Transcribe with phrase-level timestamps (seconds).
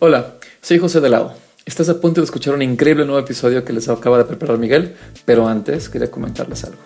[0.00, 1.34] Hola, soy José de Lao.
[1.64, 4.96] Estás a punto de escuchar un increíble nuevo episodio que les acaba de preparar Miguel,
[5.24, 6.78] pero antes quería comentarles algo.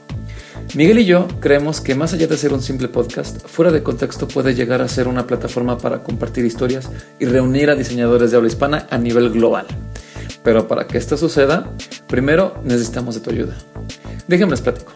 [0.75, 4.29] Miguel y yo creemos que más allá de ser un simple podcast, fuera de contexto
[4.29, 8.49] puede llegar a ser una plataforma para compartir historias y reunir a diseñadores de habla
[8.49, 9.67] hispana a nivel global.
[10.45, 11.73] Pero para que esto suceda,
[12.09, 13.57] primero necesitamos de tu ayuda.
[14.27, 14.93] Déjenme les platico.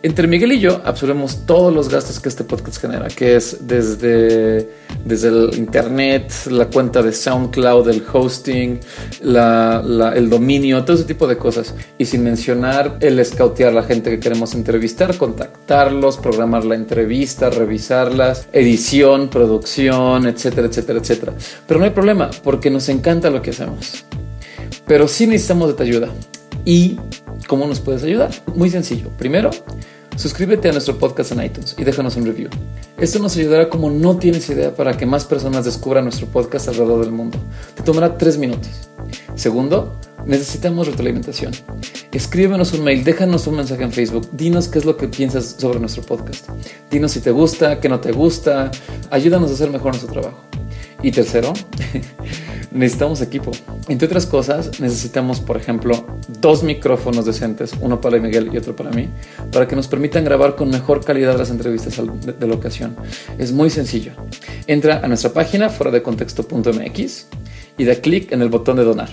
[0.00, 4.70] Entre Miguel y yo absorbemos todos los gastos que este podcast genera, que es desde,
[5.04, 8.78] desde el internet, la cuenta de SoundCloud, el hosting,
[9.20, 11.74] el dominio, todo ese tipo de cosas.
[11.98, 17.50] Y sin mencionar el scoutear a la gente que queremos entrevistar, contactarlos, programar la entrevista,
[17.50, 21.32] revisarlas, edición, producción, etcétera, etcétera, etcétera.
[21.66, 24.04] Pero no hay problema, porque nos encanta lo que hacemos.
[24.86, 26.08] Pero sí necesitamos de tu ayuda.
[26.64, 26.98] ¿Y
[27.46, 28.30] cómo nos puedes ayudar?
[28.54, 29.10] Muy sencillo.
[29.16, 29.50] Primero,
[30.16, 32.50] suscríbete a nuestro podcast en iTunes y déjanos un review.
[32.98, 37.00] Esto nos ayudará como no tienes idea para que más personas descubran nuestro podcast alrededor
[37.00, 37.38] del mundo.
[37.74, 38.90] Te tomará tres minutos.
[39.36, 39.96] Segundo,
[40.26, 41.52] necesitamos retroalimentación.
[42.12, 45.78] Escríbenos un mail, déjanos un mensaje en Facebook, dinos qué es lo que piensas sobre
[45.78, 46.48] nuestro podcast.
[46.90, 48.70] Dinos si te gusta, qué no te gusta,
[49.10, 50.42] ayúdanos a hacer mejor nuestro trabajo.
[51.02, 51.52] Y tercero,
[52.78, 53.50] necesitamos equipo.
[53.88, 56.06] Entre otras cosas, necesitamos, por ejemplo,
[56.40, 59.08] dos micrófonos decentes, uno para Miguel y otro para mí,
[59.52, 62.96] para que nos permitan grabar con mejor calidad las entrevistas de la ocasión.
[63.36, 64.12] Es muy sencillo.
[64.66, 67.26] Entra a nuestra página fuera de contexto.mx
[67.76, 69.10] y da clic en el botón de donar.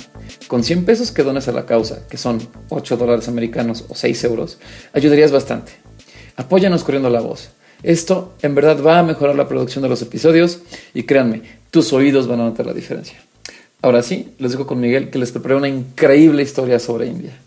[0.47, 4.23] Con 100 pesos que dones a la causa, que son 8 dólares americanos o 6
[4.25, 4.59] euros,
[4.93, 5.73] ayudarías bastante.
[6.35, 7.49] Apóyanos corriendo la voz.
[7.83, 10.59] Esto en verdad va a mejorar la producción de los episodios
[10.93, 13.17] y créanme, tus oídos van a notar la diferencia.
[13.85, 17.37] Ahora sí, les dejo con Miguel que les preparé una increíble historia sobre India.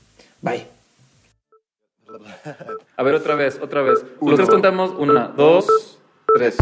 [0.40, 0.68] Bye.
[2.96, 4.04] A ver, otra vez, otra vez.
[4.20, 5.98] Nosotros contamos una, dos,
[6.36, 6.56] tres.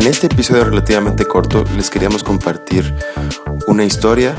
[0.00, 2.94] En este episodio relativamente corto les queríamos compartir
[3.66, 4.34] una historia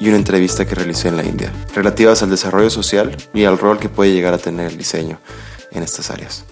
[0.00, 3.78] y una entrevista que realicé en la India, relativas al desarrollo social y al rol
[3.78, 5.18] que puede llegar a tener el diseño
[5.70, 6.44] en estas áreas.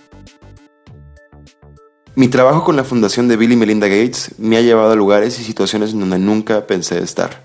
[2.15, 5.39] Mi trabajo con la fundación de Bill y Melinda Gates me ha llevado a lugares
[5.39, 7.45] y situaciones en donde nunca pensé estar.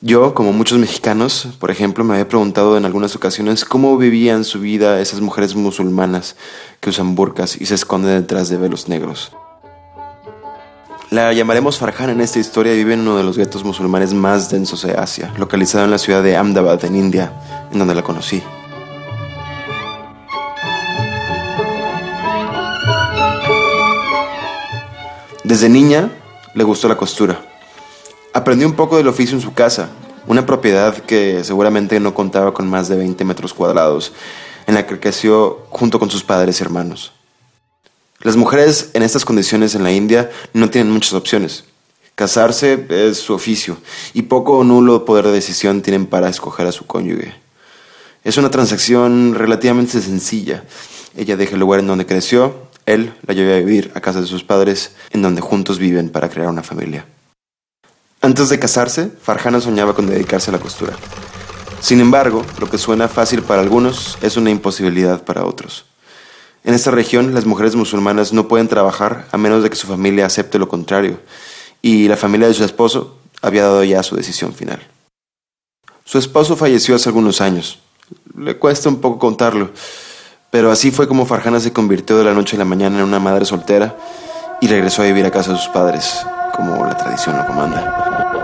[0.00, 4.60] Yo, como muchos mexicanos, por ejemplo, me había preguntado en algunas ocasiones cómo vivían su
[4.60, 6.36] vida esas mujeres musulmanas
[6.80, 9.30] que usan burkas y se esconden detrás de velos negros.
[11.12, 14.48] La llamaremos Farhan en esta historia y vive en uno de los guetos musulmanes más
[14.48, 17.34] densos de Asia, localizado en la ciudad de Ahmedabad, en India,
[17.70, 18.42] en donde la conocí.
[25.44, 26.10] Desde niña
[26.54, 27.42] le gustó la costura.
[28.32, 29.90] Aprendió un poco del oficio en su casa,
[30.26, 34.14] una propiedad que seguramente no contaba con más de 20 metros cuadrados,
[34.66, 37.12] en la que creció junto con sus padres y hermanos.
[38.22, 41.64] Las mujeres en estas condiciones en la India no tienen muchas opciones.
[42.14, 43.78] Casarse es su oficio
[44.14, 47.34] y poco o nulo poder de decisión tienen para escoger a su cónyuge.
[48.22, 50.62] Es una transacción relativamente sencilla.
[51.16, 54.26] Ella deja el lugar en donde creció, él la lleva a vivir a casa de
[54.26, 57.06] sus padres, en donde juntos viven para crear una familia.
[58.20, 60.96] Antes de casarse, Farhana soñaba con dedicarse a la costura.
[61.80, 65.86] Sin embargo, lo que suena fácil para algunos es una imposibilidad para otros.
[66.64, 70.26] En esta región, las mujeres musulmanas no pueden trabajar a menos de que su familia
[70.26, 71.18] acepte lo contrario,
[71.80, 74.80] y la familia de su esposo había dado ya su decisión final.
[76.04, 77.80] Su esposo falleció hace algunos años.
[78.36, 79.70] Le cuesta un poco contarlo,
[80.50, 83.18] pero así fue como Farhana se convirtió de la noche a la mañana en una
[83.18, 83.96] madre soltera
[84.60, 86.24] y regresó a vivir a casa de sus padres,
[86.54, 88.41] como la tradición lo comanda.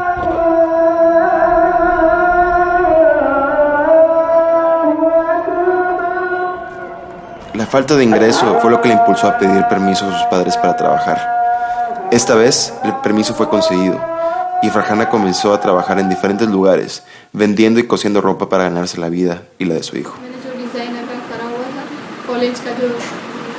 [7.59, 10.57] La falta de ingreso fue lo que le impulsó a pedir permiso a sus padres
[10.57, 12.07] para trabajar.
[12.13, 14.01] Esta vez el permiso fue concedido
[14.63, 17.03] y Farhana comenzó a trabajar en diferentes lugares,
[17.33, 20.15] vendiendo y cosiendo ropa para ganarse la vida y la de su hijo.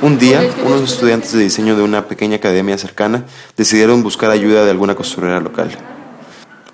[0.00, 4.70] Un día, unos estudiantes de diseño de una pequeña academia cercana decidieron buscar ayuda de
[4.70, 5.72] alguna costurera local.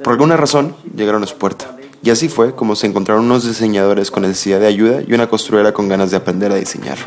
[0.00, 1.75] Por alguna razón, llegaron a su puerta.
[2.02, 5.72] Y así fue como se encontraron unos diseñadores con necesidad de ayuda y una costurera
[5.72, 6.98] con ganas de aprender a diseñar.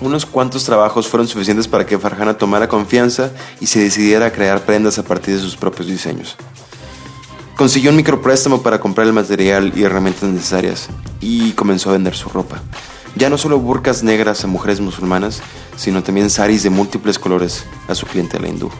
[0.00, 4.64] Unos cuantos trabajos fueron suficientes para que Farhana tomara confianza y se decidiera a crear
[4.64, 6.36] prendas a partir de sus propios diseños.
[7.56, 10.88] Consiguió un micropréstamo para comprar el material y herramientas necesarias
[11.20, 12.62] y comenzó a vender su ropa.
[13.16, 15.40] Ya no solo burcas negras a mujeres musulmanas,
[15.76, 18.70] sino también saris de múltiples colores a su clientela hindú.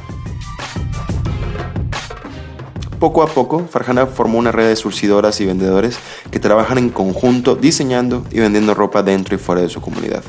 [2.99, 5.99] Poco a poco, Farhana formó una red de surcidoras y vendedores
[6.31, 10.23] que trabajan en conjunto diseñando y vendiendo ropa dentro y fuera de su comunidad.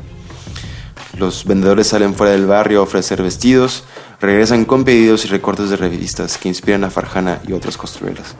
[1.18, 3.83] Los vendedores salen fuera del barrio a ofrecer vestidos,
[4.21, 8.36] regresan con pedidos y recortes de revistas que inspiran a Farhana y otras costureras.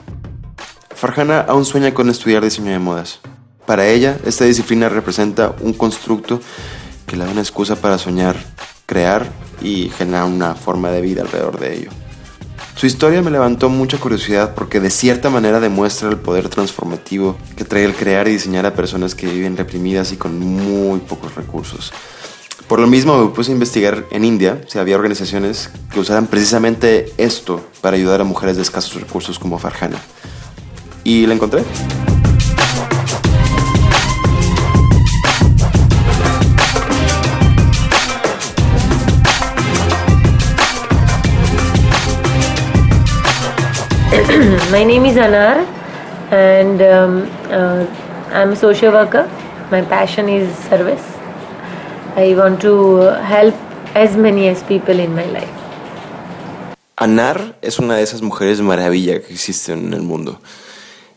[0.94, 3.20] Farhana aún sueña con estudiar diseño de modas.
[3.68, 6.40] Para ella, esta disciplina representa un constructo
[7.06, 8.34] que le da una excusa para soñar,
[8.86, 9.30] crear
[9.60, 11.90] y generar una forma de vida alrededor de ello.
[12.76, 17.64] Su historia me levantó mucha curiosidad porque de cierta manera demuestra el poder transformativo que
[17.64, 21.92] trae el crear y diseñar a personas que viven reprimidas y con muy pocos recursos.
[22.68, 27.12] Por lo mismo me puse a investigar en India si había organizaciones que usaran precisamente
[27.18, 29.98] esto para ayudar a mujeres de escasos recursos como Farhana.
[31.04, 31.64] Y la encontré.
[44.72, 45.66] My name is Anar
[46.32, 47.84] and um, uh,
[48.32, 49.28] I'm a social worker.
[49.70, 51.04] My passion is service.
[52.16, 53.54] I want to help
[53.94, 55.52] as many as people in my life.
[56.96, 60.40] Anar es una de esas mujeres maravilla que existen en el mundo.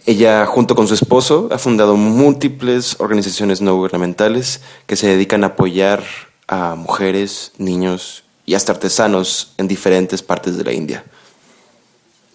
[0.06, 5.48] Ella, junto con su esposo, ha fundado múltiples organizaciones no gubernamentales que se dedican a
[5.48, 6.04] apoyar
[6.50, 11.06] a mujeres, niños y hasta artesanos en diferentes partes de la India.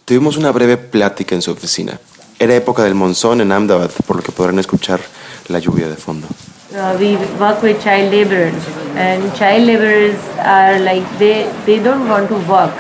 [0.07, 1.99] Tuvimos una breve plática en su oficina.
[2.39, 5.01] Era época del monzón en Ahmedabad, por lo que podrán escuchar
[5.49, 6.29] la lluvia de fondo.
[6.75, 12.29] uh, we work with child laborers and child laborers are like they they don't want
[12.29, 12.75] to work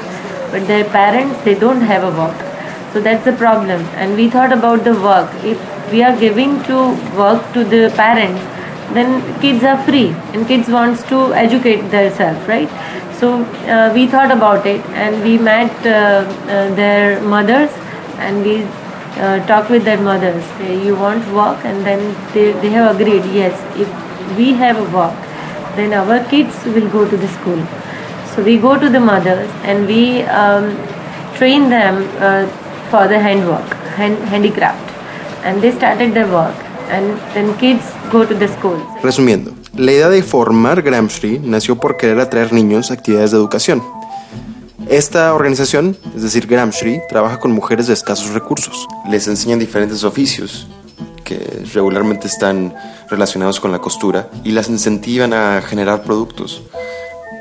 [0.52, 2.36] but their parents they don't have a work
[2.92, 5.58] so that's the problem and we thought about the work if
[5.92, 6.78] we are giving to
[7.22, 8.55] work to the parents
[8.94, 12.70] then kids are free and kids wants to educate themselves right
[13.18, 13.42] so
[13.74, 17.70] uh, we thought about it and we met uh, uh, their mothers
[18.18, 18.62] and we
[19.16, 20.44] uh, talk with their mothers.
[20.60, 23.24] You want work, and then they, they have agreed.
[23.32, 23.88] Yes, if
[24.36, 25.16] we have a work,
[25.76, 27.62] then our kids will go to the school.
[28.34, 30.76] So we go to the mothers and we um,
[31.36, 32.46] train them uh,
[32.90, 34.90] for the handwork, hand, handicraft,
[35.44, 36.54] and they started their work.
[36.90, 38.76] And then kids go to the school.
[39.02, 43.82] Resumiendo, la idea de formar Gramsci nació por querer atraer niños a actividades de educación.
[44.88, 48.86] Esta organización, es decir, Gramsci, trabaja con mujeres de escasos recursos.
[49.10, 50.68] Les enseñan diferentes oficios
[51.24, 52.72] que regularmente están
[53.10, 56.62] relacionados con la costura y las incentivan a generar productos.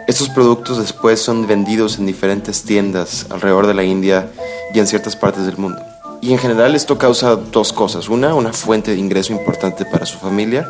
[0.07, 4.31] Estos productos después son vendidos en diferentes tiendas alrededor de la India
[4.74, 5.81] y en ciertas partes del mundo.
[6.23, 8.08] Y en general esto causa dos cosas.
[8.08, 10.69] Una, una fuente de ingreso importante para su familia,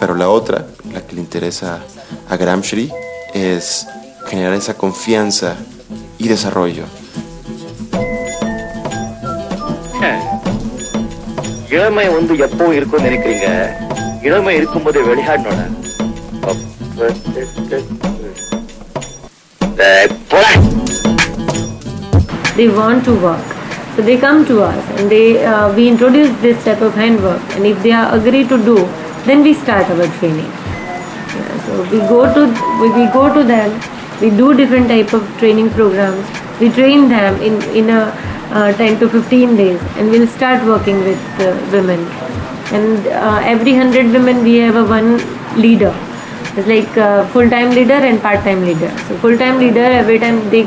[0.00, 1.80] pero la otra, la que le interesa
[2.28, 2.90] a Gramsci,
[3.34, 3.86] es
[4.26, 5.56] generar esa confianza
[6.18, 6.86] y desarrollo.
[11.76, 13.46] இளமை வந்து எப்போ இருக்கும்னு நினைக்கிறீங்க
[14.28, 15.66] இளமை இருக்கும்போது விளையாடணும்னா
[20.32, 20.52] போடா
[22.56, 23.48] they want to work
[23.97, 27.41] So they come to us and they uh, we introduce this type of handwork.
[27.55, 28.75] And if they are agree to do
[29.25, 30.51] then we start our training.
[31.37, 32.43] Yeah, so we go to
[32.81, 33.73] we, we go to them
[34.21, 36.29] we do different type of training programs.
[36.59, 38.01] We train them in in a
[38.51, 42.07] uh, 10 to 15 days and we'll start working with uh, women.
[42.77, 45.11] And uh, every 100 women we have a one
[45.59, 45.93] leader.
[46.55, 48.89] It's like full-time leader and part-time leader.
[49.07, 50.65] So full-time leader every time they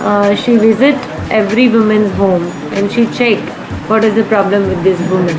[0.00, 2.44] uh, she visit every woman's home
[2.74, 3.38] and she check
[3.88, 5.36] what is the problem with this woman.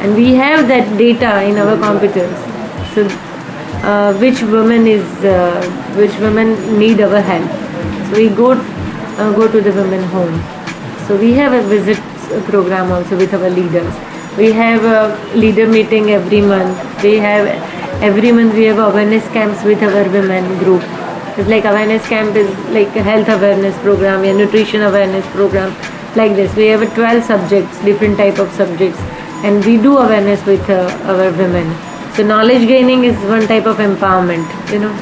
[0.00, 2.36] And we have that data in our computers.
[2.94, 3.06] So
[3.82, 5.60] uh, which woman is uh,
[5.96, 7.50] which women need our help.
[8.08, 10.40] So we go uh, go to the women home.
[11.06, 11.98] So we have a visit
[12.50, 13.92] program also with our leaders.
[14.36, 17.02] We have a leader meeting every month.
[17.02, 17.46] We have
[18.02, 20.82] every month we have awareness camps with our women group
[21.38, 25.74] it's like awareness camp is like a health awareness program, a nutrition awareness program,
[26.16, 26.54] like this.
[26.54, 28.98] We have a 12 subjects, different type of subjects,
[29.44, 31.74] and we do awareness with uh, our women.
[32.14, 34.46] So knowledge gaining is one type of empowerment.
[34.72, 34.94] You know,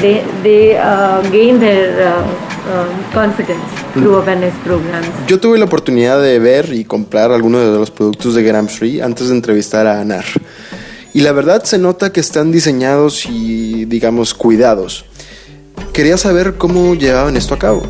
[0.00, 2.24] they they uh, gain their uh,
[2.68, 3.86] uh, confidence.
[5.26, 9.28] Yo tuve la oportunidad de ver y comprar algunos de los productos de Gramsci antes
[9.30, 10.24] de entrevistar a Anar.
[11.14, 15.06] y la verdad se nota que están diseñados y digamos cuidados.
[15.96, 17.82] Quería saber cómo llevaban esto a cabo.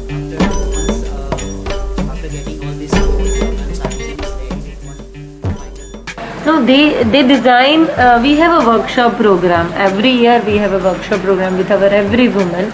[6.46, 7.88] No, they they design.
[7.98, 10.40] Uh, we have a workshop program every year.
[10.46, 12.70] We have a workshop program with our every woman.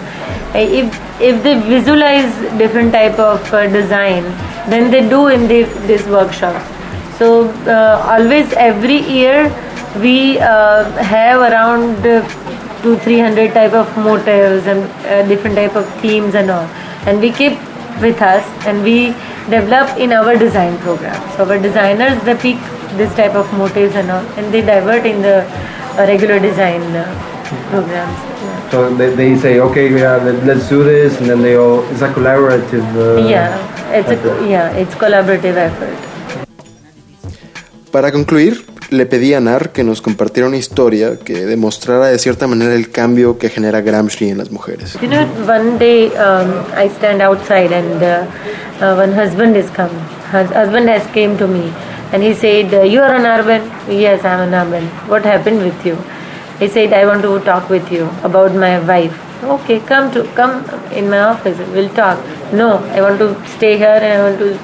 [0.53, 2.29] Uh, If if they visualize
[2.61, 4.23] different type of uh, design,
[4.69, 6.61] then they do in the, this workshop.
[7.17, 9.49] So uh, always every year
[9.99, 12.05] we uh, have around
[12.83, 16.67] two three hundred type of motives and uh, different type of themes and all,
[17.07, 17.53] and we keep
[18.01, 19.07] with us and we
[19.49, 21.17] develop in our design program.
[21.35, 22.57] So our designers they pick
[23.01, 27.05] this type of motives and all, and they divert in the uh, regular design uh,
[27.69, 28.17] programs.
[28.43, 28.69] Yeah.
[28.69, 32.01] So they, they say, okay, yeah, let, let's do this, and then they all, it's
[32.01, 32.85] a collaborative.
[32.95, 36.12] Uh, yeah, it's a yeah, it's collaborative effort.
[37.93, 42.47] Para concluir, le pedí a Nar que nos compartiera una historia que demostrara de cierta
[42.47, 44.97] manera el cambio que genera Gramsci en las mujeres.
[44.99, 48.25] You know, one day um, I stand outside and uh,
[48.83, 49.91] uh, one husband is come.
[50.31, 51.71] Hus- husband has came to me
[52.11, 54.87] and he said, uh, "You are an urban." Yes, I'm an urban.
[55.07, 55.95] What happened with you?
[56.59, 60.65] He said, "I want to talk with you about my wife." Okay, come to come
[60.95, 61.59] in my office.
[61.75, 62.17] We'll talk.
[62.53, 64.57] No, I want to stay here and I want to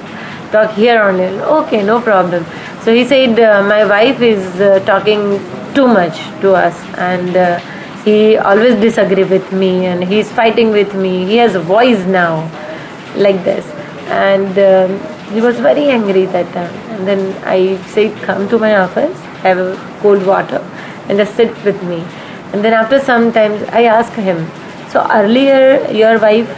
[0.50, 1.26] talk here only.
[1.60, 2.44] Okay, no problem.
[2.84, 5.38] So he said, uh, my wife is uh, talking
[5.74, 7.58] too much to us, and uh,
[8.04, 11.26] he always disagree with me, and he's fighting with me.
[11.26, 12.50] He has a voice now,
[13.16, 13.66] like this,
[14.08, 14.98] and um,
[15.34, 16.74] he was very angry that time.
[16.94, 20.58] And then I said, come to my office, have a cold water,
[21.08, 22.02] and just sit with me.
[22.52, 24.50] And then after some time, I asked him,
[24.88, 26.48] so earlier your wife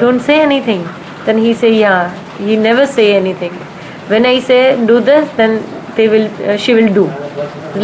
[0.00, 0.88] don't say anything.
[1.26, 3.52] Then he say, yeah, he never say anything.
[4.12, 5.62] When I say do this, then
[5.94, 7.06] they will, uh, she will do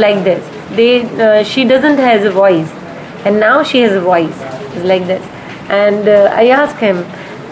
[0.05, 0.43] like this.
[0.77, 2.71] They, uh, she doesn't has a voice,
[3.25, 4.37] and now she has a voice.
[4.75, 5.25] It's like this.
[5.71, 6.99] And uh, I ask him,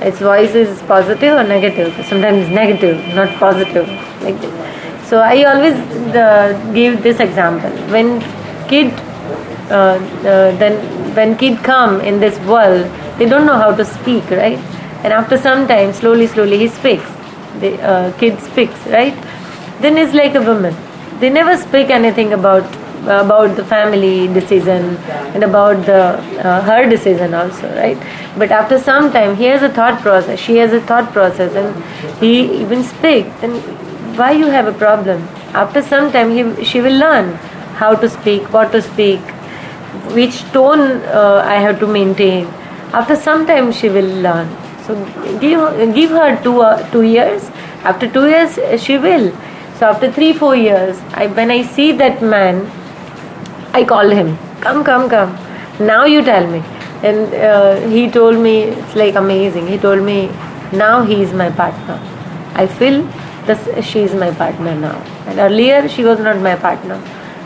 [0.01, 1.95] its voice is positive or negative?
[2.07, 3.89] Sometimes negative, not positive,
[4.23, 5.09] like this.
[5.09, 5.75] So I always
[6.17, 7.71] uh, give this example.
[7.93, 8.21] When
[8.69, 8.93] kid
[9.71, 9.97] uh,
[10.33, 10.75] uh, then
[11.15, 12.85] when kid come in this world
[13.19, 14.59] they don't know how to speak right
[15.05, 17.14] and after some time slowly slowly he speaks
[17.61, 19.15] the uh, kid speaks right?
[19.81, 20.75] Then it's like a woman.
[21.21, 22.65] They never speak anything about
[23.05, 24.97] about the family decision
[25.35, 26.03] and about the
[26.43, 27.99] uh, her decision also right?
[28.39, 31.85] But after some time he has a thought process she has a thought process and
[32.21, 33.27] he even speak.
[33.41, 33.61] Then
[34.17, 35.23] why you have a problem?
[35.53, 37.35] After some time he, she will learn
[37.83, 39.21] how to speak what to speak
[40.19, 42.47] which tone uh, I have to maintain.
[42.93, 44.64] After some time, she will learn.
[44.87, 44.95] So
[45.41, 47.51] give give her two uh, two years.
[47.83, 49.31] After two years, uh, she will.
[49.79, 52.67] So after three four years, I, when I see that man,
[53.73, 54.37] I call him.
[54.61, 55.37] Come come come.
[55.81, 56.63] Now you tell me.
[57.03, 59.67] And uh, he told me it's like amazing.
[59.67, 60.31] He told me
[60.73, 62.01] now he is my partner.
[62.55, 63.03] I feel
[63.47, 64.97] that she is my partner now.
[65.27, 67.03] And earlier she was not my partner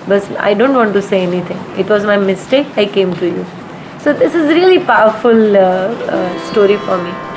[0.09, 1.59] but I don't want to say anything.
[1.79, 2.67] It was my mistake.
[2.77, 3.47] I came to you.
[4.01, 7.28] So this is really powerful uh, uh, story for me.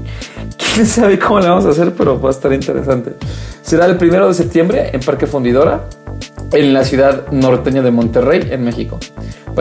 [0.56, 1.92] ¿Quién sabe cómo la vamos a hacer?
[1.92, 3.14] Pero va a estar interesante.
[3.62, 5.86] Será el primero de septiembre en Parque Fundidora,
[6.52, 9.00] en la ciudad norteña de Monterrey, en México.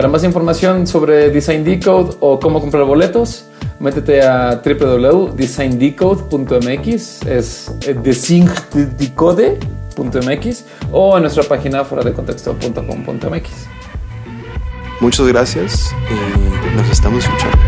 [0.00, 3.44] Para más información sobre Design Decode o cómo comprar boletos,
[3.80, 13.50] métete a www.designdecode.mx, es eh, designdecode.mx o en nuestra página fuera de contexto.com.mx.
[15.00, 16.14] Muchas gracias y
[16.78, 17.58] nos estamos escuchando.